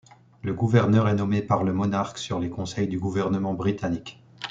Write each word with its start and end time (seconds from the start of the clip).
Le 0.41 0.51
gouverneur 0.55 1.07
est 1.09 1.13
nommé 1.13 1.43
par 1.43 1.63
le 1.63 1.73
monarque 1.73 2.17
sur 2.17 2.39
les 2.39 2.49
conseils 2.49 2.87
du 2.87 2.97
gouvernement 2.97 3.53
britannique. 3.53 4.19